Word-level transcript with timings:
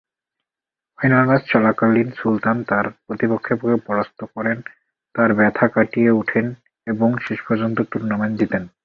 Final 0.99 1.23
match 1.27 1.43
চলাকালীন, 1.51 2.07
সুলতান 2.11 2.57
তার 2.63 2.85
প্রতিপক্ষকে 3.05 3.75
পরাস্ত 3.87 4.19
করতে 4.33 4.69
তার 5.15 5.29
ব্যথা 5.33 5.65
কাটিয়ে 5.67 6.11
উঠেন 6.11 6.45
এবং 6.87 7.09
শেষ 7.25 7.39
পর্যন্ত 7.47 7.77
টুর্নামেন্ট 7.91 8.35
জিতেন। 8.39 8.63